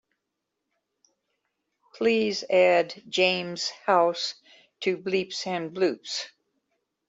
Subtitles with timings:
[1.93, 4.33] Please add james house
[4.79, 5.43] to bleeps
[5.73, 6.25] & bloops